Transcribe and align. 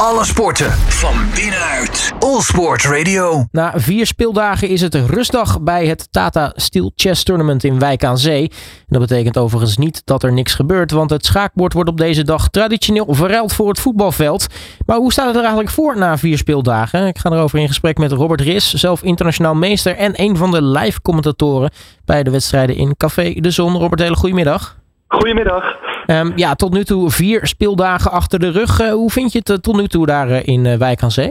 Alle 0.00 0.24
sporten 0.24 0.70
van 0.72 1.14
binnenuit. 1.34 2.12
All 2.18 2.40
Sport 2.40 2.84
Radio. 2.84 3.44
Na 3.50 3.72
vier 3.74 4.06
speeldagen 4.06 4.68
is 4.68 4.80
het 4.80 4.94
rustdag 4.94 5.60
bij 5.60 5.86
het 5.86 6.12
Tata 6.12 6.52
Steel 6.54 6.92
Chess 6.96 7.24
Tournament 7.24 7.64
in 7.64 7.78
Wijk 7.78 8.04
aan 8.04 8.18
Zee. 8.18 8.42
En 8.50 8.86
dat 8.88 9.00
betekent 9.00 9.38
overigens 9.38 9.76
niet 9.76 10.02
dat 10.04 10.22
er 10.22 10.32
niks 10.32 10.54
gebeurt, 10.54 10.90
want 10.90 11.10
het 11.10 11.24
schaakbord 11.24 11.72
wordt 11.72 11.90
op 11.90 11.96
deze 11.96 12.24
dag 12.24 12.48
traditioneel 12.48 13.06
verruild 13.14 13.52
voor 13.52 13.68
het 13.68 13.80
voetbalveld. 13.80 14.46
Maar 14.86 14.96
hoe 14.96 15.12
staat 15.12 15.26
het 15.26 15.34
er 15.34 15.40
eigenlijk 15.40 15.70
voor 15.70 15.98
na 15.98 16.18
vier 16.18 16.38
speeldagen? 16.38 17.06
Ik 17.06 17.18
ga 17.18 17.30
erover 17.30 17.58
in 17.58 17.68
gesprek 17.68 17.98
met 17.98 18.12
Robert 18.12 18.40
Ris, 18.40 18.72
zelf 18.72 19.02
internationaal 19.02 19.54
meester 19.54 19.96
en 19.96 20.12
een 20.16 20.36
van 20.36 20.50
de 20.50 20.62
live 20.62 21.02
commentatoren 21.02 21.70
bij 22.04 22.22
de 22.22 22.30
wedstrijden 22.30 22.76
in 22.76 22.96
Café 22.96 23.32
de 23.32 23.50
Zon. 23.50 23.76
Robert, 23.76 24.00
hele 24.00 24.16
goedemiddag. 24.16 24.76
Goedemiddag. 25.08 25.85
Um, 26.06 26.32
ja, 26.36 26.54
tot 26.54 26.72
nu 26.72 26.84
toe 26.84 27.10
vier 27.10 27.46
speeldagen 27.46 28.10
achter 28.10 28.38
de 28.38 28.50
rug. 28.50 28.80
Uh, 28.80 28.90
hoe 28.90 29.10
vind 29.10 29.32
je 29.32 29.38
het 29.38 29.48
uh, 29.48 29.56
tot 29.56 29.76
nu 29.76 29.86
toe 29.86 30.06
daar 30.06 30.28
uh, 30.28 30.46
in 30.46 30.78
Wijk 30.78 31.02
aan 31.02 31.10
Zee? 31.10 31.30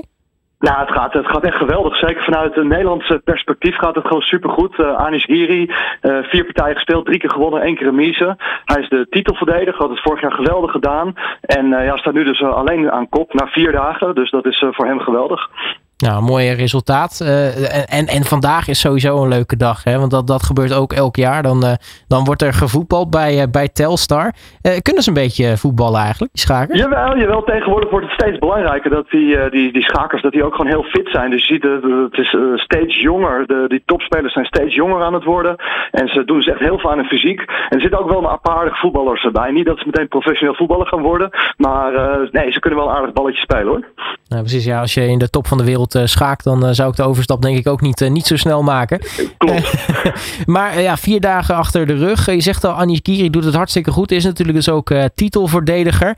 Nou, 0.59 0.79
het 0.79 0.91
gaat, 0.91 1.13
het 1.13 1.25
gaat 1.25 1.43
echt 1.43 1.57
geweldig. 1.57 1.95
Zeker 1.95 2.23
vanuit 2.23 2.57
een 2.57 2.67
Nederlandse 2.67 3.21
perspectief 3.23 3.77
gaat 3.77 3.95
het 3.95 4.07
gewoon 4.07 4.21
supergoed. 4.21 4.79
Uh, 4.79 4.95
Anis 4.95 5.23
Giri, 5.23 5.73
vier 6.01 6.43
partijen 6.43 6.75
gespeeld, 6.75 7.05
drie 7.05 7.19
keer 7.19 7.29
gewonnen, 7.29 7.61
één 7.61 7.75
keer 7.75 7.85
remise. 7.85 8.35
Hij 8.65 8.81
is 8.81 8.89
de 8.89 9.07
titelverdediger, 9.09 9.81
had 9.81 9.89
het 9.89 10.01
vorig 10.01 10.21
jaar 10.21 10.31
geweldig 10.31 10.71
gedaan. 10.71 11.13
En 11.41 11.65
uh, 11.65 11.85
ja, 11.85 11.97
staat 11.97 12.13
nu 12.13 12.23
dus 12.23 12.43
alleen 12.43 12.91
aan 12.91 13.09
kop 13.09 13.33
na 13.33 13.47
vier 13.47 13.71
dagen. 13.71 14.15
Dus 14.15 14.31
dat 14.31 14.45
is 14.45 14.65
voor 14.71 14.85
hem 14.85 14.99
geweldig. 14.99 15.49
Nou, 15.97 16.23
mooi 16.23 16.51
resultaat. 16.51 17.19
Uh, 17.23 17.93
en, 17.93 18.07
en 18.07 18.23
vandaag 18.23 18.67
is 18.67 18.79
sowieso 18.79 19.21
een 19.21 19.27
leuke 19.27 19.57
dag. 19.57 19.83
Hè? 19.83 19.99
Want 19.99 20.11
dat, 20.11 20.27
dat 20.27 20.43
gebeurt 20.43 20.73
ook 20.73 20.93
elk 20.93 21.15
jaar. 21.15 21.43
Dan, 21.43 21.63
uh, 21.63 21.71
dan 22.07 22.23
wordt 22.23 22.41
er 22.41 22.53
gevoetbald 22.53 23.09
bij, 23.09 23.41
uh, 23.41 23.43
bij 23.51 23.69
Telstar. 23.69 24.33
kunnen 24.81 25.03
ze 25.03 25.09
een 25.09 25.23
beetje 25.23 25.57
voetballen 25.57 25.99
eigenlijk, 25.99 26.33
die 26.33 26.41
schakers? 26.41 26.79
Jawel, 26.79 27.17
jawel. 27.17 27.43
Tegenwoordig 27.43 27.89
wordt 27.89 28.05
het 28.05 28.21
steeds 28.21 28.39
belangrijker 28.39 28.89
dat 28.89 29.09
die, 29.09 29.49
die, 29.49 29.73
die 29.73 29.83
schakers 29.83 30.21
dat 30.21 30.31
die 30.31 30.43
ook 30.43 30.55
gewoon 30.55 30.71
heel 30.71 30.83
fit 30.83 31.09
zijn. 31.11 31.31
Dus 31.31 31.47
je 31.47 31.53
ziet 31.53 31.63
het, 31.63 31.83
het 31.83 32.17
is 32.17 32.61
steeds 32.63 33.01
jonger. 33.01 33.47
De, 33.47 33.65
die 33.67 33.83
topspelers 33.85 34.33
zijn 34.33 34.45
steeds 34.45 34.75
jonger 34.75 35.03
aan 35.03 35.13
het 35.13 35.23
worden. 35.23 35.55
En 35.91 36.07
ze 36.07 36.25
doen 36.25 36.37
dus 36.37 36.47
echt 36.47 36.59
heel 36.59 36.79
veel 36.79 36.91
aan 36.91 36.97
hun 36.97 37.07
fysiek. 37.07 37.39
En 37.39 37.75
er 37.75 37.81
zitten 37.81 37.99
ook 37.99 38.09
wel 38.09 38.31
een 38.31 38.39
paar 38.41 38.55
aardige 38.57 38.79
voetballers 38.79 39.23
erbij. 39.23 39.51
Niet 39.51 39.65
dat 39.65 39.77
ze 39.77 39.85
meteen 39.85 40.07
professioneel 40.07 40.55
voetballer 40.55 40.87
gaan 40.87 41.01
worden. 41.01 41.29
Maar 41.57 41.91
nee, 42.31 42.51
ze 42.51 42.59
kunnen 42.59 42.79
wel 42.79 42.89
een 42.89 42.95
aardig 42.95 43.13
balletje 43.13 43.41
spelen 43.41 43.67
hoor. 43.67 43.85
Nou, 44.27 44.41
precies, 44.41 44.65
ja. 44.65 44.79
Als 44.79 44.93
je 44.93 45.07
in 45.07 45.19
de 45.19 45.29
top 45.29 45.47
van 45.47 45.57
de 45.57 45.65
wereld 45.65 45.84
uh, 45.93 46.05
schaakt, 46.05 46.43
dan 46.43 46.65
uh, 46.65 46.69
zou 46.71 46.89
ik 46.89 46.95
de 46.95 47.03
overstap 47.03 47.41
denk 47.41 47.57
ik 47.57 47.67
ook 47.67 47.81
niet, 47.81 48.01
uh, 48.01 48.09
niet 48.09 48.25
zo 48.25 48.35
snel 48.35 48.63
maken. 48.63 48.99
Klopt. 49.37 49.87
maar 50.45 50.81
ja, 50.81 50.97
vier 50.97 51.19
dagen 51.19 51.55
achter 51.55 51.87
de 51.87 51.95
rug. 51.95 52.25
Je 52.25 52.41
zegt 52.41 52.63
al, 52.63 52.71
Anis 52.71 52.99
Giri 53.03 53.29
doet 53.29 53.43
het 53.43 53.55
hartstikke 53.55 53.91
goed. 53.91 54.11
Is 54.11 54.23
natuurlijk 54.23 54.57
dus 54.57 54.69
ook 54.69 54.93
titelverdediger. 55.15 56.15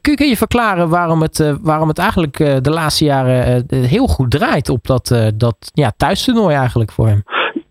kun, 0.00 0.14
kun 0.14 0.28
je 0.28 0.36
verklaren 0.36 0.88
waarom 0.88 1.22
het, 1.22 1.54
waarom 1.60 1.88
het 1.88 1.98
eigenlijk 1.98 2.36
de 2.36 2.70
laatste 2.70 3.04
jaren 3.04 3.66
heel 3.68 4.06
goed 4.06 4.30
draait 4.30 4.68
op 4.68 4.86
dat, 4.86 5.14
dat 5.34 5.56
ja, 5.72 5.92
thuistoernooi 5.96 6.54
eigenlijk 6.54 6.92
voor 6.92 7.06
hem? 7.06 7.22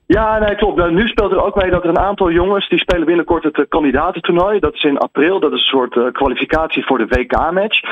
Ja, 0.07 0.39
nee, 0.39 0.55
klopt. 0.55 0.77
Nou, 0.77 0.91
nu 0.91 1.07
speelt 1.07 1.31
er 1.31 1.43
ook 1.43 1.55
mee 1.61 1.71
dat 1.71 1.83
er 1.83 1.89
een 1.89 1.99
aantal 1.99 2.31
jongens 2.31 2.69
die 2.69 2.79
spelen 2.79 3.05
binnenkort 3.05 3.43
het 3.43 3.57
uh, 3.57 3.65
kandidatentoernooi. 3.69 4.59
Dat 4.59 4.73
is 4.73 4.83
in 4.83 4.97
april. 4.97 5.39
Dat 5.39 5.51
is 5.51 5.59
een 5.59 5.77
soort 5.77 5.95
uh, 5.95 6.11
kwalificatie 6.11 6.85
voor 6.85 6.97
de 6.97 7.07
WK-match. 7.07 7.83
Uh, 7.83 7.89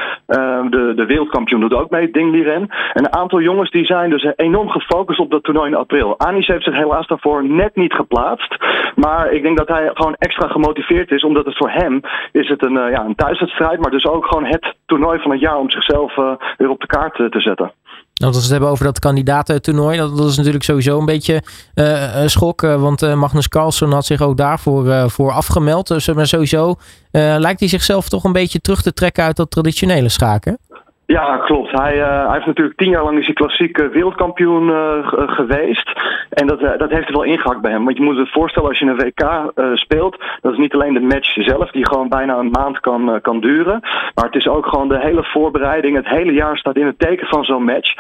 de, 0.70 0.94
de 0.96 1.06
wereldkampioen 1.06 1.60
doet 1.60 1.74
ook 1.74 1.90
mee, 1.90 2.12
Ding 2.12 2.32
Liren. 2.32 2.70
En 2.94 3.06
een 3.06 3.16
aantal 3.16 3.42
jongens 3.42 3.72
die 3.72 3.86
zijn 3.86 4.10
dus 4.10 4.28
enorm 4.36 4.70
gefocust 4.70 5.20
op 5.20 5.32
dat 5.32 5.44
toernooi 5.44 5.70
in 5.70 5.76
april. 5.78 6.20
Anis 6.20 6.48
heeft 6.48 6.64
zich 6.64 6.76
helaas 6.76 7.08
daarvoor 7.08 7.46
net 7.46 7.76
niet 7.76 7.94
geplaatst. 7.94 8.56
Maar 8.96 9.32
ik 9.32 9.42
denk 9.44 9.58
dat 9.58 9.68
hij 9.68 9.90
gewoon 9.94 10.16
extra 10.16 10.48
gemotiveerd 10.48 11.12
is, 11.12 11.24
omdat 11.24 11.46
het 11.46 11.58
voor 11.58 11.70
hem 11.70 12.02
is 12.32 12.50
het 12.50 12.66
een, 12.66 12.74
ja, 12.74 13.06
een 13.06 13.16
thuiswedstrijd, 13.16 13.80
maar 13.80 13.92
dus 13.92 14.06
ook 14.06 14.26
gewoon 14.26 14.46
het 14.46 14.76
toernooi 14.86 15.20
van 15.20 15.32
het 15.32 15.40
jaar 15.40 15.58
om 15.58 15.70
zichzelf 15.70 16.16
weer 16.58 16.70
op 16.70 16.82
de 16.82 16.88
kaart 16.88 17.16
te 17.16 17.42
zetten. 17.42 17.72
Nou, 18.16 18.34
als 18.34 18.36
we 18.36 18.42
het 18.42 18.52
hebben 18.52 18.70
over 18.70 18.86
dat 18.86 19.00
kandidatentoernooi, 19.00 19.98
dat, 19.98 20.18
dat 20.18 20.30
is 20.30 20.38
natuurlijk 20.38 20.64
sowieso 20.64 21.00
een 21.00 21.06
beetje 21.06 21.44
uh, 21.76 22.16
een 22.16 22.30
schok. 22.30 22.64
Uh, 22.64 22.82
want 22.82 23.04
uh, 23.04 23.14
Magnus 23.14 23.48
Carlsen 23.48 23.92
had 23.92 24.06
zich 24.06 24.22
ook 24.22 24.38
daarvoor 24.38 25.10
voor 25.12 25.32
afgemeld. 25.32 25.88
Dus 25.88 26.08
maar 26.08 26.28
sowieso 26.28 26.76
lijkt 27.12 27.60
hij 27.60 27.70
zichzelf 27.70 28.10
toch 28.10 28.24
een 28.24 28.32
beetje 28.32 28.60
terug 28.60 28.82
te 28.82 28.94
trekken 28.94 29.24
uit 29.24 29.36
dat 29.36 29.52
traditionele 29.52 30.10
schaken. 30.10 30.58
Ja, 31.06 31.38
klopt. 31.38 31.72
Hij, 31.72 31.98
uh, 31.98 32.24
hij 32.24 32.34
heeft 32.34 32.46
natuurlijk 32.46 32.78
tien 32.78 32.90
jaar 32.90 33.04
lang 33.04 33.20
is 33.20 33.26
hij 33.26 33.34
klassiek 33.34 33.78
wereldkampioen 33.78 34.68
uh, 34.68 34.98
geweest. 35.12 35.92
En 36.30 36.48
dat, 36.48 36.60
dat 36.60 36.90
heeft 36.90 37.08
er 37.08 37.14
wel 37.14 37.24
ingehakt 37.24 37.62
bij 37.62 37.72
hem. 37.72 37.86
Want 37.86 37.98
je 37.98 38.04
moet 38.04 38.16
je 38.16 38.28
voorstellen 38.28 38.70
als 38.70 38.80
je 38.80 38.86
een 38.86 38.96
WK 38.96 39.52
speelt, 39.78 40.24
dat 40.42 40.52
is 40.52 40.58
niet 40.58 40.74
alleen 40.74 40.94
de 40.94 41.00
match 41.00 41.34
zelf, 41.34 41.72
die 41.72 41.88
gewoon 41.88 42.10
bijna 42.10 42.38
een 42.38 42.50
maand 42.50 42.80
kan, 42.80 43.20
kan 43.22 43.40
duren. 43.40 43.80
Maar 44.16 44.26
het 44.26 44.36
is 44.36 44.48
ook 44.48 44.66
gewoon 44.66 44.88
de 44.88 45.00
hele 45.00 45.24
voorbereiding. 45.24 45.96
Het 45.96 46.08
hele 46.08 46.34
jaar 46.34 46.58
staat 46.58 46.78
in 46.78 46.86
het 46.86 47.00
teken 47.00 47.28
van 47.28 47.44
zo'n 47.44 47.64
match. 47.64 47.96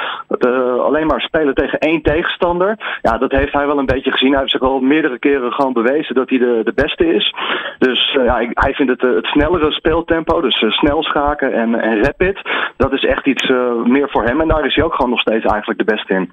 alleen 0.80 1.08
maar 1.08 1.22
spelen 1.22 1.56
tegen 1.56 1.80
één 1.80 2.02
tegenstander. 2.02 3.00
Ja, 3.02 3.18
dat 3.18 3.32
heeft 3.32 3.54
hij 3.54 3.68
wel 3.68 3.78
een 3.78 3.86
beetje 3.86 4.12
gezien. 4.12 4.30
Hij 4.30 4.40
heeft 4.40 4.52
zich 4.52 4.62
al 4.62 4.80
meerdere 4.80 5.20
keren 5.20 5.54
gewoon 5.54 5.74
bewezen 5.74 6.16
dat 6.16 6.30
hij 6.30 6.38
de, 6.38 6.62
de 6.64 6.74
beste 6.76 7.14
is. 7.14 7.34
Dus 7.80 8.12
ja, 8.12 8.48
hij 8.54 8.74
vindt 8.74 8.92
het, 8.92 9.02
het 9.16 9.26
snellere 9.26 9.72
speeltempo, 9.72 10.42
dus 10.42 10.66
snel 10.68 11.04
schaken 11.04 11.54
en, 11.54 11.76
en 11.82 12.04
rapid. 12.04 12.42
Dat 12.78 12.94
is 12.96 13.06
echt 13.06 13.26
iets 13.28 13.50
uh, 13.50 13.86
meer 13.86 14.10
voor 14.10 14.24
hem. 14.24 14.42
En 14.42 14.48
daar 14.48 14.66
is 14.66 14.76
hij 14.76 14.84
ook 14.84 14.94
gewoon 14.94 15.12
nog 15.12 15.20
steeds 15.20 15.46
eigenlijk 15.46 15.80
de 15.80 15.94
beste 15.94 16.14
in. 16.14 16.32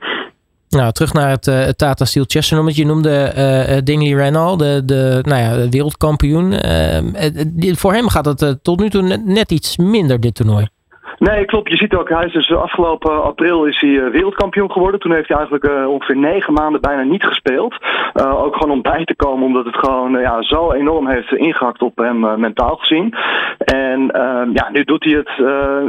Nou, 0.69 0.93
terug 0.93 1.13
naar 1.13 1.29
het, 1.29 1.45
het 1.45 1.79
Tata 1.79 2.05
Steel 2.05 2.25
Chess 2.27 2.49
Tournament. 2.49 2.77
Je 2.77 2.87
noemde 2.87 3.33
uh, 3.37 3.79
Dingley 3.85 4.13
Renal, 4.25 4.57
de, 4.57 4.83
de 4.85 5.19
nou 5.23 5.41
ja, 5.41 5.69
wereldkampioen. 5.69 6.53
voor 7.77 7.93
hem 7.93 8.09
gaat 8.09 8.25
het 8.25 8.59
tot 8.63 8.81
nu 8.81 8.91
toe 8.91 9.03
net 9.25 9.51
iets 9.51 9.77
minder, 9.77 10.21
dit 10.21 10.35
toernooi. 10.35 10.67
Nee, 11.31 11.45
klopt. 11.45 11.71
Je 11.71 11.77
ziet 11.77 11.95
ook, 11.95 12.09
hij 12.09 12.25
is 12.25 12.33
dus 12.33 12.53
afgelopen 12.53 13.25
april 13.25 13.65
is 13.65 13.81
hij 13.81 14.11
wereldkampioen 14.11 14.73
geworden. 14.73 15.01
Toen 15.01 15.13
heeft 15.13 15.29
hij 15.29 15.37
eigenlijk 15.37 15.69
uh, 15.69 15.89
ongeveer 15.89 16.17
negen 16.17 16.53
maanden 16.53 16.81
bijna 16.81 17.03
niet 17.03 17.25
gespeeld. 17.25 17.75
Uh, 18.15 18.43
ook 18.43 18.57
gewoon 18.57 18.71
om 18.71 18.83
bij 18.83 19.05
te 19.05 19.15
komen, 19.17 19.47
omdat 19.47 19.65
het 19.65 19.77
gewoon 19.77 20.21
ja, 20.21 20.43
zo 20.43 20.73
enorm 20.73 21.09
heeft 21.09 21.33
ingehakt 21.33 21.83
op 21.83 21.97
hem 21.97 22.41
mentaal 22.41 22.77
gezien. 22.77 23.15
En 23.59 24.11
ehm, 24.11 24.51
ja, 24.53 24.69
nu 24.73 24.85
doet 24.85 25.05
hij 25.05 25.13
het 25.13 25.33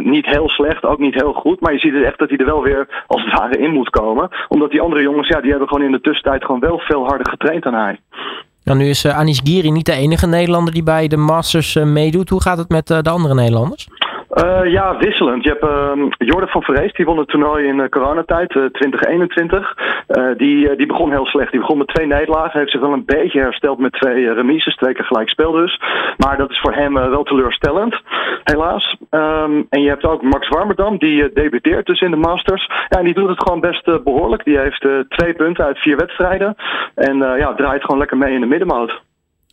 niet 0.06 0.26
heel 0.26 0.50
slecht, 0.50 0.86
ook 0.86 1.00
niet 1.00 1.14
heel 1.14 1.34
goed. 1.34 1.60
Maar 1.60 1.74
je 1.74 1.80
ziet 1.80 2.04
echt 2.04 2.20
dat 2.20 2.30
hij 2.30 2.38
er 2.38 2.46
wel 2.46 2.64
weer 2.64 3.04
als 3.08 3.24
het 3.24 3.40
ware 3.40 3.58
in 3.58 3.72
moet 3.72 3.90
komen. 3.90 4.30
Omdat 4.48 4.72
die 4.72 4.82
andere 4.82 5.02
jongens, 5.02 5.28
ja, 5.28 5.42
die 5.42 5.50
hebben 5.50 5.68
gewoon 5.68 5.86
in 5.86 5.92
de 5.92 6.02
tussentijd 6.02 6.46
gewoon 6.46 6.62
wel 6.62 6.80
veel 6.80 7.06
harder 7.06 7.30
getraind 7.30 7.64
dan 7.64 7.74
hij. 7.74 8.00
Nou, 8.64 8.78
nu 8.78 8.86
is 8.86 9.08
Anis 9.08 9.42
Giri 9.44 9.72
niet 9.72 9.86
de 9.86 9.94
enige 9.94 10.28
Nederlander 10.28 10.74
die 10.74 10.84
bij 10.84 11.08
de 11.08 11.18
Masters 11.18 11.76
meedoet. 11.76 12.30
Hoe 12.30 12.42
gaat 12.42 12.58
het 12.58 12.70
met 12.70 12.88
de 12.88 13.10
andere 13.10 13.34
Nederlanders? 13.34 13.88
Uh, 14.34 14.72
ja, 14.72 14.98
wisselend. 14.98 15.44
Je 15.44 15.50
hebt 15.50 15.64
uh, 15.64 16.06
Jordan 16.18 16.50
van 16.50 16.62
Vrees, 16.62 16.94
die 16.94 17.06
won 17.06 17.18
het 17.18 17.28
toernooi 17.28 17.68
in 17.68 17.78
uh, 17.78 17.88
coronatijd, 17.90 18.50
2021. 18.50 19.74
die, 20.38 20.76
die 20.76 20.88
begon 20.88 21.12
heel 21.12 21.26
slecht. 21.26 21.52
Die 21.52 21.60
begon 21.60 21.78
met 21.78 21.88
twee 21.88 22.08
nederlagen. 22.08 22.60
Heeft 22.60 22.72
zich 22.72 22.82
wel 22.82 22.94
een 22.94 23.06
beetje 23.06 23.40
hersteld 23.40 23.80
met 23.80 23.94
twee 23.94 24.34
remises, 24.34 24.76
twee 24.76 24.94
keer 24.94 25.06
gelijk 25.06 25.30
speel 25.30 25.52
dus. 25.52 25.82
Maar 26.18 26.38
dat 26.38 26.52
is 26.52 26.60
voor 26.60 26.74
hem 26.74 26.94
wel 26.94 27.24
teleurstellend, 27.24 28.02
helaas. 28.44 28.98
Um, 29.10 29.66
en 29.70 29.82
je 29.82 29.90
hebt 29.90 30.06
ook 30.06 30.22
Max 30.22 30.48
Warmerdam, 30.48 30.98
die 30.98 31.34
debuteert 31.34 31.86
dus 31.86 32.02
in 32.02 32.12
de 32.12 32.18
Masters. 32.18 32.66
Ja, 32.90 32.98
en 32.98 33.06
die 33.06 33.14
doet 33.14 33.30
het 33.30 33.44
gewoon 33.44 33.60
best 33.60 34.04
behoorlijk. 34.04 34.44
Die 34.44 34.60
heeft 34.60 34.88
twee 35.10 35.34
punten 35.34 35.66
uit 35.66 35.80
vier 35.80 35.98
wedstrijden. 35.98 36.56
En 36.96 37.18
ja, 37.18 37.54
draait 37.54 37.82
gewoon 37.82 38.00
lekker 38.00 38.18
mee 38.18 38.34
in 38.34 38.42
de 38.42 38.48
middenmoot. 38.48 39.02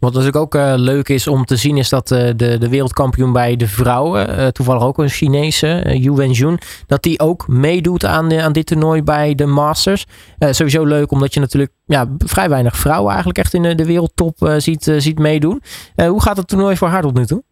Wat 0.00 0.12
natuurlijk 0.12 0.36
ook 0.36 0.54
uh, 0.54 0.72
leuk 0.76 1.08
is 1.08 1.26
om 1.26 1.44
te 1.44 1.56
zien, 1.56 1.76
is 1.76 1.88
dat 1.88 2.10
uh, 2.10 2.18
de, 2.36 2.58
de 2.58 2.68
wereldkampioen 2.68 3.32
bij 3.32 3.56
de 3.56 3.66
vrouwen, 3.66 4.38
uh, 4.38 4.46
toevallig 4.46 4.82
ook 4.82 4.98
een 4.98 5.08
Chinese, 5.08 5.96
Yu 5.98 6.12
Wenjun, 6.12 6.58
dat 6.86 7.02
die 7.02 7.20
ook 7.20 7.48
meedoet 7.48 8.04
aan, 8.04 8.40
aan 8.40 8.52
dit 8.52 8.66
toernooi 8.66 9.02
bij 9.02 9.34
de 9.34 9.46
Masters. 9.46 10.06
sowieso 10.38 10.84
leuk, 10.84 11.10
omdat 11.10 11.34
je 11.34 11.40
natuurlijk 11.40 11.72
ja, 11.84 12.08
vrij 12.18 12.48
weinig 12.48 12.76
vrouwen 12.76 13.08
eigenlijk 13.08 13.38
echt 13.38 13.54
in 13.54 13.62
de, 13.62 13.74
de 13.74 13.84
wereldtop 13.84 14.54
ziet, 14.56 14.92
ziet 14.96 15.18
meedoen. 15.18 15.62
hoe 15.94 16.22
gaat 16.22 16.36
het 16.36 16.48
toernooi 16.48 16.76
voor 16.76 16.88
haar 16.88 17.02
tot 17.02 17.14
nu 17.14 17.26
toe? 17.26 17.42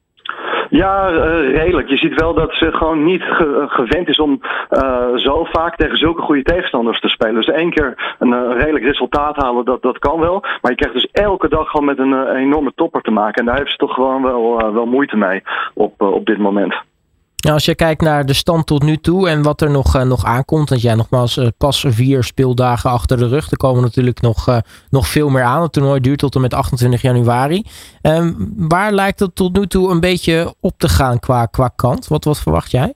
Ja, 0.71 1.11
uh, 1.11 1.19
redelijk. 1.55 1.89
Je 1.89 1.97
ziet 1.97 2.21
wel 2.21 2.34
dat 2.34 2.53
ze 2.55 2.73
gewoon 2.73 3.05
niet 3.05 3.23
ge 3.23 3.65
gewend 3.69 4.09
is 4.09 4.19
om 4.19 4.41
uh, 4.70 5.15
zo 5.15 5.44
vaak 5.44 5.76
tegen 5.76 5.99
zulke 5.99 6.23
goede 6.23 6.43
tegenstanders 6.43 7.00
te 7.00 7.09
spelen. 7.09 7.35
Dus 7.35 7.49
één 7.49 7.70
keer 7.70 8.15
een 8.19 8.53
redelijk 8.53 8.85
resultaat 8.85 9.37
halen, 9.37 9.65
dat, 9.65 9.82
dat 9.82 9.99
kan 9.99 10.20
wel. 10.20 10.41
Maar 10.41 10.70
je 10.70 10.76
krijgt 10.76 10.94
dus 10.94 11.11
elke 11.12 11.49
dag 11.49 11.70
gewoon 11.70 11.87
met 11.87 11.99
een 11.99 12.26
enorme 12.35 12.73
topper 12.75 13.03
te 13.03 13.11
maken. 13.11 13.41
En 13.41 13.47
daar 13.47 13.56
heeft 13.56 13.70
ze 13.70 13.76
toch 13.76 13.94
gewoon 13.94 14.23
wel, 14.23 14.73
wel 14.73 14.87
moeite 14.87 15.17
mee 15.17 15.43
op, 15.75 16.03
op 16.03 16.26
dit 16.26 16.38
moment. 16.38 16.75
Nou, 17.38 17.55
als 17.55 17.64
je 17.64 17.75
kijkt 17.75 18.02
naar 18.02 18.26
de 18.26 18.32
stand 18.32 18.67
tot 18.67 18.82
nu 18.82 18.96
toe 18.96 19.29
en 19.29 19.43
wat 19.43 19.61
er 19.61 19.70
nog, 19.70 19.96
uh, 19.96 20.02
nog 20.02 20.25
aankomt. 20.25 20.69
Want 20.69 20.81
jij 20.81 20.94
nogmaals, 20.94 21.37
uh, 21.37 21.46
pas 21.58 21.85
vier 21.88 22.25
speeldagen 22.25 22.90
achter 22.90 23.17
de 23.17 23.29
rug. 23.29 23.50
Er 23.50 23.56
komen 23.56 23.82
natuurlijk 23.82 24.20
nog, 24.20 24.49
uh, 24.49 24.58
nog 24.90 25.08
veel 25.08 25.29
meer 25.29 25.43
aan. 25.43 25.62
Het 25.62 25.73
toernooi 25.73 26.00
duurt 26.00 26.19
tot 26.19 26.35
en 26.35 26.40
met 26.40 26.55
28 26.55 27.02
januari. 27.02 27.64
Um, 28.02 28.55
waar 28.56 28.93
lijkt 28.93 29.20
het 29.20 29.35
tot 29.35 29.56
nu 29.56 29.67
toe 29.67 29.90
een 29.90 30.00
beetje 30.00 30.55
op 30.61 30.75
te 30.79 30.88
gaan 30.88 31.19
qua, 31.19 31.46
qua 31.46 31.69
kant? 31.76 32.08
Wat, 32.08 32.25
wat 32.25 32.38
verwacht 32.38 32.70
jij? 32.70 32.94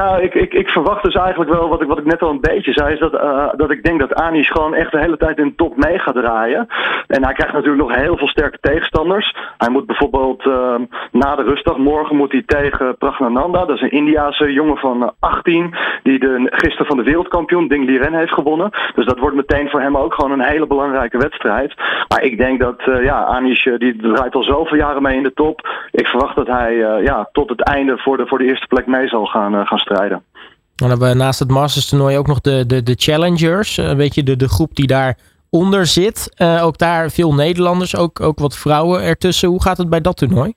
Nou, 0.00 0.22
ik, 0.22 0.34
ik, 0.34 0.54
ik 0.54 0.68
verwacht 0.68 1.02
dus 1.02 1.14
eigenlijk 1.14 1.50
wel 1.50 1.68
wat 1.68 1.80
ik, 1.82 1.88
wat 1.88 1.98
ik 1.98 2.04
net 2.04 2.22
al 2.22 2.30
een 2.30 2.40
beetje 2.40 2.72
zei, 2.72 2.92
is 2.92 2.98
dat, 2.98 3.14
uh, 3.14 3.48
dat 3.56 3.70
ik 3.70 3.82
denk 3.82 4.00
dat 4.00 4.14
Anish 4.14 4.50
gewoon 4.50 4.74
echt 4.74 4.92
de 4.92 4.98
hele 4.98 5.16
tijd 5.16 5.38
in 5.38 5.44
de 5.44 5.54
top 5.54 5.76
mee 5.76 5.98
gaat 5.98 6.14
draaien. 6.14 6.66
En 7.06 7.24
hij 7.24 7.32
krijgt 7.32 7.54
natuurlijk 7.54 7.88
nog 7.88 7.94
heel 7.94 8.16
veel 8.16 8.28
sterke 8.28 8.58
tegenstanders. 8.60 9.36
Hij 9.58 9.68
moet 9.68 9.86
bijvoorbeeld 9.86 10.44
uh, 10.44 10.74
na 11.12 11.34
de 11.36 11.42
rustdag, 11.42 11.76
morgen 11.76 12.16
moet 12.16 12.32
hij 12.32 12.42
tegen 12.46 12.96
Pragnananda, 12.96 13.64
dat 13.64 13.76
is 13.76 13.82
een 13.82 13.90
Indiase 13.90 14.52
jongen 14.52 14.76
van 14.76 15.12
18, 15.20 15.74
die 16.02 16.18
de, 16.18 16.46
gisteren 16.50 16.86
van 16.86 16.96
de 16.96 17.02
wereldkampioen 17.02 17.68
Ding 17.68 17.86
Liren 17.86 18.14
heeft 18.14 18.32
gewonnen. 18.32 18.70
Dus 18.94 19.06
dat 19.06 19.18
wordt 19.18 19.36
meteen 19.36 19.70
voor 19.70 19.80
hem 19.80 19.96
ook 19.96 20.14
gewoon 20.14 20.30
een 20.30 20.48
hele 20.48 20.66
belangrijke 20.66 21.18
wedstrijd. 21.18 21.74
Maar 22.08 22.22
ik 22.22 22.38
denk 22.38 22.60
dat, 22.60 22.86
uh, 22.86 23.04
ja, 23.04 23.24
Anish 23.24 23.64
die 23.64 23.96
draait 23.96 24.34
al 24.34 24.42
zoveel 24.42 24.76
jaren 24.76 25.02
mee 25.02 25.16
in 25.16 25.22
de 25.22 25.32
top. 25.32 25.68
Ik 25.90 26.06
verwacht 26.06 26.36
dat 26.36 26.46
hij 26.46 26.76
ja, 27.02 27.28
tot 27.32 27.48
het 27.48 27.62
einde 27.62 27.98
voor 27.98 28.16
de, 28.16 28.26
voor 28.26 28.38
de 28.38 28.44
eerste 28.44 28.66
plek 28.66 28.86
mee 28.86 29.08
zal 29.08 29.26
gaan, 29.26 29.66
gaan 29.66 29.82
Dan 30.74 30.88
hebben 30.88 31.08
we 31.08 31.14
naast 31.14 31.38
het 31.38 31.50
Masters 31.50 31.86
toernooi 31.86 32.18
ook 32.18 32.26
nog 32.26 32.40
de, 32.40 32.66
de, 32.66 32.82
de 32.82 32.94
Challengers. 32.98 33.76
Een 33.76 33.96
beetje 33.96 34.22
de, 34.22 34.36
de 34.36 34.48
groep 34.48 34.74
die 34.74 34.86
daaronder 34.86 35.86
zit. 35.86 36.34
Uh, 36.36 36.64
ook 36.64 36.78
daar 36.78 37.10
veel 37.10 37.34
Nederlanders, 37.34 37.96
ook, 37.96 38.20
ook 38.20 38.38
wat 38.38 38.56
vrouwen 38.56 39.02
ertussen. 39.02 39.48
Hoe 39.48 39.62
gaat 39.62 39.78
het 39.78 39.88
bij 39.88 40.00
dat 40.00 40.16
toernooi? 40.16 40.54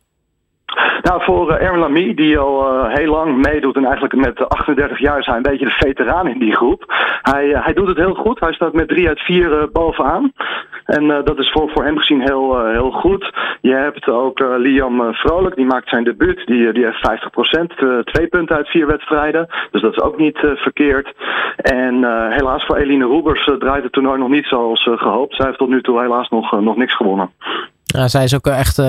Nou, 1.08 1.24
voor 1.24 1.52
uh, 1.52 1.62
Erwin 1.62 1.80
Lamy, 1.80 2.14
die 2.14 2.38
al 2.38 2.74
uh, 2.74 2.94
heel 2.94 3.12
lang 3.12 3.38
meedoet 3.38 3.76
en 3.76 3.84
eigenlijk 3.84 4.16
met 4.16 4.50
38 4.50 5.00
jaar 5.00 5.20
is 5.20 5.26
hij 5.26 5.36
een 5.36 5.42
beetje 5.42 5.66
de 5.66 5.86
veteraan 5.86 6.28
in 6.28 6.40
die 6.40 6.56
groep. 6.56 6.84
Hij, 7.22 7.46
uh, 7.46 7.64
hij 7.64 7.74
doet 7.74 7.88
het 7.88 7.98
heel 7.98 8.14
goed. 8.14 8.40
Hij 8.40 8.54
staat 8.54 8.74
met 8.74 8.88
3 8.88 9.08
uit 9.08 9.20
4 9.20 9.72
bovenaan. 9.72 10.32
En 10.86 11.08
dat 11.08 11.40
is 11.40 11.52
voor, 11.52 11.70
voor 11.70 11.84
hem 11.84 11.98
gezien 11.98 12.22
heel, 12.22 12.66
heel 12.66 12.92
goed. 12.92 13.34
Je 13.62 13.74
hebt 13.74 14.10
ook 14.10 14.40
Liam 14.40 15.14
Vrolijk, 15.14 15.56
die 15.56 15.66
maakt 15.66 15.90
zijn 15.90 16.04
debuut. 16.04 16.46
Die, 16.46 16.74
die 16.74 16.86
heeft 16.86 17.10
50%, 18.04 18.04
twee 18.04 18.28
punten 18.28 18.56
uit 18.56 18.68
vier 18.68 18.88
wedstrijden. 18.88 19.48
Dus 19.72 19.82
dat 19.82 19.92
is 19.92 20.02
ook 20.02 20.18
niet 20.18 20.38
verkeerd. 20.56 21.14
En 21.58 21.94
helaas 22.32 22.66
voor 22.66 22.76
Eline 22.76 23.06
Roebers 23.06 23.52
draait 23.60 23.84
het 23.84 23.92
toernooi 23.92 24.20
nog 24.20 24.30
niet 24.30 24.46
zoals 24.46 24.90
gehoopt. 24.96 25.36
Zij 25.36 25.46
heeft 25.46 25.58
tot 25.58 25.70
nu 25.70 25.82
toe 25.82 26.02
helaas 26.02 26.30
nog, 26.30 26.62
nog 26.62 26.76
niks 26.78 26.96
gewonnen. 26.96 27.32
Ja, 27.96 28.08
zij 28.08 28.24
is 28.24 28.36
ook 28.36 28.48
echt, 28.48 28.78
uh, 28.78 28.86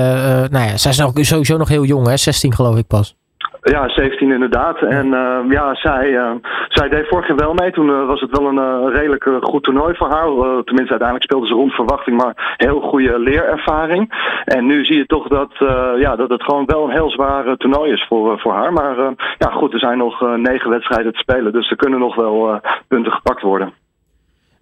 nou 0.51 0.65
ja, 0.69 0.77
zij 0.77 0.91
is 0.91 1.03
ook 1.03 1.19
sowieso 1.19 1.57
nog 1.57 1.69
heel 1.69 1.85
jong, 1.85 2.07
hè? 2.07 2.17
16 2.17 2.55
geloof 2.55 2.77
ik 2.79 2.87
pas. 2.87 3.17
Ja, 3.63 3.89
17 3.89 4.31
inderdaad. 4.33 4.79
En 4.79 5.07
uh, 5.07 5.39
ja, 5.49 5.75
zij, 5.75 6.09
uh, 6.11 6.31
zij 6.69 6.89
deed 6.89 7.09
vorig 7.09 7.29
jaar 7.29 7.37
wel 7.37 7.55
mee. 7.55 7.71
Toen 7.71 7.89
uh, 7.89 8.07
was 8.07 8.21
het 8.21 8.39
wel 8.39 8.47
een 8.47 8.91
redelijk 8.91 9.31
goed 9.41 9.63
toernooi 9.63 9.95
voor 9.97 10.11
haar. 10.11 10.27
tenminste, 10.65 10.97
uiteindelijk 10.97 11.23
speelde 11.23 11.47
ze 11.47 11.55
rond 11.55 11.73
verwachting, 11.73 12.17
maar 12.17 12.55
heel 12.57 12.81
goede 12.81 13.19
leerervaring. 13.19 14.13
En 14.45 14.67
nu 14.67 14.85
zie 14.85 14.97
je 14.97 15.07
toch 15.07 15.29
dat, 15.29 15.53
ja, 15.99 16.17
dat 16.17 16.31
het 16.31 16.43
gewoon 16.43 16.67
wel 16.67 16.85
een 16.85 16.97
heel 16.97 17.11
zwaar 17.11 17.57
toernooi 17.57 17.93
is 17.93 18.07
voor, 18.09 18.39
voor 18.41 18.53
haar. 18.53 18.73
Maar 18.73 18.97
ja, 19.39 19.51
goed, 19.51 19.73
er 19.73 19.79
zijn 19.79 19.99
nog 19.99 20.37
negen 20.37 20.71
wedstrijden 20.71 21.13
te 21.13 21.19
spelen. 21.19 21.53
Dus 21.53 21.71
er 21.71 21.77
kunnen 21.77 21.99
nog 21.99 22.15
wel 22.15 22.61
punten 22.89 23.13
gepakt 23.13 23.43
worden. 23.43 23.73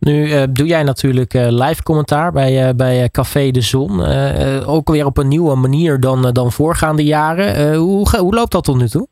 Nu 0.06 0.28
uh, 0.28 0.42
doe 0.50 0.66
jij 0.66 0.82
natuurlijk 0.82 1.34
uh, 1.34 1.46
live 1.48 1.82
commentaar 1.82 2.32
bij, 2.32 2.68
uh, 2.68 2.74
bij 2.74 3.08
Café 3.08 3.50
de 3.50 3.60
Zon. 3.60 4.04
ook 4.64 4.88
weer 4.88 5.06
op 5.06 5.18
een 5.18 5.28
nieuwe 5.28 5.54
manier 5.54 6.00
dan, 6.00 6.30
dan 6.32 6.52
voorgaande 6.52 7.04
jaren. 7.04 7.74
hoe, 7.74 8.18
hoe 8.18 8.34
loopt 8.34 8.52
dat 8.52 8.64
tot 8.64 8.76
nu 8.76 8.88
toe? 8.88 9.08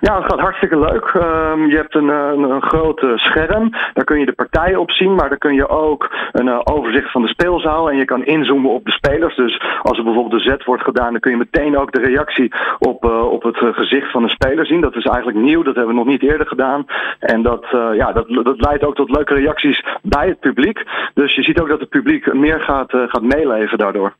Ja, 0.00 0.16
het 0.16 0.24
gaat 0.24 0.40
hartstikke 0.40 0.78
leuk. 0.78 1.12
Um, 1.14 1.70
je 1.70 1.76
hebt 1.76 1.94
een, 1.94 2.08
een, 2.08 2.42
een 2.42 2.62
groot 2.62 3.06
scherm. 3.14 3.70
Daar 3.70 4.04
kun 4.04 4.18
je 4.18 4.26
de 4.26 4.32
partijen 4.32 4.80
op 4.80 4.90
zien. 4.90 5.14
Maar 5.14 5.28
daar 5.28 5.38
kun 5.38 5.54
je 5.54 5.68
ook 5.68 6.10
een 6.32 6.46
uh, 6.46 6.60
overzicht 6.64 7.10
van 7.10 7.22
de 7.22 7.28
speelzaal. 7.28 7.90
En 7.90 7.96
je 7.96 8.04
kan 8.04 8.24
inzoomen 8.24 8.70
op 8.70 8.84
de 8.84 8.92
spelers. 8.92 9.36
Dus 9.36 9.62
als 9.82 9.98
er 9.98 10.04
bijvoorbeeld 10.04 10.34
een 10.34 10.50
zet 10.50 10.64
wordt 10.64 10.82
gedaan, 10.82 11.10
dan 11.10 11.20
kun 11.20 11.30
je 11.30 11.36
meteen 11.36 11.78
ook 11.78 11.92
de 11.92 12.00
reactie 12.00 12.52
op, 12.78 13.04
op 13.04 13.42
het 13.42 13.56
gezicht 13.56 14.10
van 14.10 14.22
de 14.22 14.28
speler 14.28 14.66
zien. 14.66 14.80
Dat 14.80 14.96
is 14.96 15.04
eigenlijk 15.04 15.38
nieuw. 15.38 15.62
Dat 15.62 15.74
hebben 15.74 15.94
we 15.94 16.00
nog 16.00 16.08
niet 16.08 16.22
eerder 16.22 16.46
gedaan. 16.46 16.86
En 17.18 17.42
dat, 17.42 17.66
ja, 17.92 18.12
dat, 18.12 18.28
dat 18.28 18.60
leidt 18.60 18.84
ook 18.84 18.94
tot 18.94 19.10
leuke 19.10 19.34
reacties 19.34 19.84
bij 20.02 20.28
het 20.28 20.40
publiek. 20.40 20.84
Dus 21.14 21.34
je 21.34 21.42
ziet 21.42 21.60
ook 21.60 21.68
dat 21.68 21.80
het 21.80 21.88
publiek 21.88 22.34
meer 22.34 22.60
gaat, 22.60 22.90
gaat 22.90 23.22
meeleven 23.22 23.78
daardoor. 23.78 24.12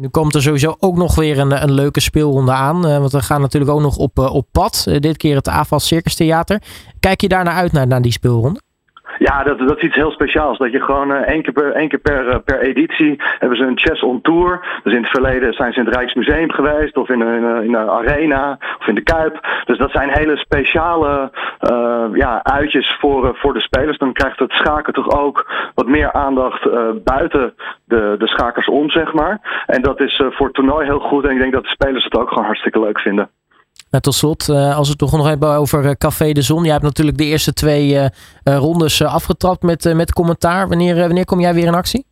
Nu 0.00 0.08
komt 0.08 0.34
er 0.34 0.42
sowieso 0.42 0.76
ook 0.78 0.96
nog 0.96 1.14
weer 1.14 1.38
een, 1.38 1.62
een 1.62 1.72
leuke 1.72 2.00
speelronde 2.00 2.52
aan. 2.52 2.86
Uh, 2.86 2.98
want 2.98 3.12
we 3.12 3.22
gaan 3.22 3.40
natuurlijk 3.40 3.72
ook 3.72 3.80
nog 3.80 3.96
op, 3.96 4.18
uh, 4.18 4.34
op 4.34 4.46
pad. 4.52 4.84
Uh, 4.88 5.00
dit 5.00 5.16
keer 5.16 5.36
het 5.36 5.48
AFAS 5.48 5.86
Circus 5.86 6.14
Theater. 6.14 6.62
Kijk 7.00 7.20
je 7.20 7.28
daar 7.28 7.44
naar 7.44 7.54
uit, 7.54 7.72
naar, 7.72 7.86
naar 7.86 8.02
die 8.02 8.12
speelronde? 8.12 8.60
Ja, 9.18 9.42
dat, 9.42 9.58
dat 9.58 9.76
is 9.76 9.82
iets 9.82 9.94
heel 9.94 10.10
speciaals. 10.10 10.58
Dat 10.58 10.72
je 10.72 10.80
gewoon 10.80 11.10
uh, 11.10 11.16
één 11.16 11.42
keer, 11.42 11.52
per, 11.52 11.72
één 11.72 11.88
keer 11.88 11.98
per, 11.98 12.40
per 12.40 12.60
editie 12.60 13.22
hebben 13.38 13.58
ze 13.58 13.64
een 13.64 13.78
chess 13.78 14.02
on 14.02 14.20
tour. 14.20 14.80
Dus 14.82 14.92
in 14.92 15.02
het 15.02 15.10
verleden 15.10 15.52
zijn 15.52 15.72
ze 15.72 15.78
in 15.78 15.86
het 15.86 15.94
Rijksmuseum 15.94 16.50
geweest, 16.50 16.96
of 16.96 17.08
in 17.08 17.20
een, 17.20 17.64
in 17.64 17.74
een 17.74 17.90
arena, 17.90 18.58
of 18.78 18.86
in 18.86 18.94
de 18.94 19.02
Kuip. 19.02 19.62
Dus 19.64 19.78
dat 19.78 19.90
zijn 19.90 20.10
hele 20.12 20.36
speciale 20.36 21.30
ja, 22.12 22.42
uitjes 22.42 22.96
voor, 23.00 23.36
voor 23.36 23.52
de 23.52 23.60
spelers. 23.60 23.98
Dan 23.98 24.12
krijgt 24.12 24.38
het 24.38 24.52
schaken 24.52 24.92
toch 24.92 25.10
ook 25.10 25.50
wat 25.74 25.86
meer 25.86 26.12
aandacht 26.12 26.68
buiten 27.04 27.54
de, 27.84 28.14
de 28.18 28.28
schakers 28.28 28.66
om, 28.68 28.90
zeg 28.90 29.12
maar. 29.12 29.64
En 29.66 29.82
dat 29.82 30.00
is 30.00 30.22
voor 30.30 30.46
het 30.46 30.54
toernooi 30.54 30.86
heel 30.86 31.00
goed. 31.00 31.24
En 31.24 31.30
ik 31.30 31.40
denk 31.40 31.52
dat 31.52 31.62
de 31.62 31.68
spelers 31.68 32.04
het 32.04 32.16
ook 32.16 32.28
gewoon 32.28 32.44
hartstikke 32.44 32.80
leuk 32.80 33.00
vinden. 33.00 33.30
Nou, 33.96 34.08
tot 34.08 34.14
slot, 34.14 34.48
als 34.48 34.86
we 34.86 34.88
het 34.88 34.98
toch 34.98 35.12
nog 35.12 35.26
hebben 35.26 35.54
over 35.54 35.96
Café 35.96 36.32
de 36.32 36.42
Zon. 36.42 36.64
Je 36.64 36.70
hebt 36.70 36.82
natuurlijk 36.82 37.18
de 37.18 37.24
eerste 37.24 37.52
twee 37.52 38.08
rondes 38.44 39.02
afgetrapt 39.02 39.62
met, 39.62 39.94
met 39.94 40.12
commentaar. 40.12 40.68
Wanneer, 40.68 40.96
wanneer 40.96 41.24
kom 41.24 41.40
jij 41.40 41.54
weer 41.54 41.66
in 41.66 41.74
actie? 41.74 42.06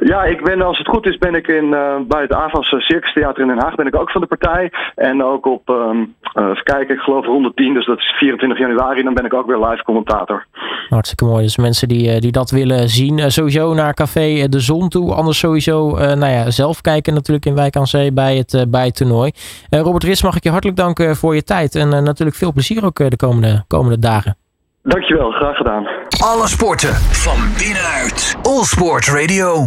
Ja, 0.00 0.24
ik 0.24 0.44
ben, 0.44 0.62
als 0.62 0.78
het 0.78 0.88
goed 0.88 1.06
is, 1.06 1.18
ben 1.18 1.34
ik 1.34 1.46
in, 1.48 1.64
uh, 1.64 1.96
bij 2.08 2.22
het 2.22 2.32
AVAS 2.32 2.68
Circus 2.68 3.12
Theater 3.12 3.42
in 3.42 3.48
Den 3.48 3.58
Haag. 3.58 3.74
Ben 3.74 3.86
ik 3.86 3.96
ook 3.96 4.10
van 4.10 4.20
de 4.20 4.26
partij. 4.26 4.72
En 4.94 5.24
ook 5.24 5.46
op, 5.46 5.68
um, 5.68 6.14
uh, 6.34 6.48
even 6.48 6.62
kijken, 6.62 6.94
ik 6.94 7.00
geloof 7.00 7.26
110, 7.26 7.74
dus 7.74 7.86
dat 7.86 7.98
is 7.98 8.14
24 8.18 8.58
januari. 8.58 9.02
Dan 9.02 9.14
ben 9.14 9.24
ik 9.24 9.34
ook 9.34 9.46
weer 9.46 9.66
live 9.66 9.82
commentator. 9.82 10.46
Hartstikke 10.88 11.24
mooi. 11.24 11.42
Dus 11.42 11.56
mensen 11.56 11.88
die, 11.88 12.20
die 12.20 12.32
dat 12.32 12.50
willen 12.50 12.88
zien, 12.88 13.30
sowieso 13.30 13.74
naar 13.74 13.94
Café 13.94 14.48
De 14.48 14.60
Zon 14.60 14.88
toe. 14.88 15.14
Anders 15.14 15.38
sowieso 15.38 15.90
nou 15.90 16.32
ja, 16.32 16.50
zelf 16.50 16.80
kijken 16.80 17.14
natuurlijk 17.14 17.46
in 17.46 17.54
Wijk 17.54 17.76
aan 17.76 17.86
Zee 17.86 18.12
bij 18.12 18.36
het, 18.36 18.66
bij 18.70 18.84
het 18.84 18.96
toernooi. 18.96 19.30
Robert 19.70 20.04
Ris, 20.04 20.22
mag 20.22 20.36
ik 20.36 20.42
je 20.42 20.50
hartelijk 20.50 20.78
danken 20.78 21.16
voor 21.16 21.34
je 21.34 21.42
tijd. 21.42 21.74
En 21.74 21.88
natuurlijk 21.88 22.36
veel 22.36 22.52
plezier 22.52 22.84
ook 22.84 22.96
de 22.96 23.16
komende, 23.16 23.64
komende 23.66 23.98
dagen. 23.98 24.36
Dankjewel, 24.82 25.30
graag 25.30 25.56
gedaan. 25.56 25.86
Alle 26.24 26.48
sporten 26.48 26.94
van 26.94 27.38
binnenuit. 27.58 28.36
All 28.42 28.64
Sport 28.64 29.06
Radio. 29.06 29.66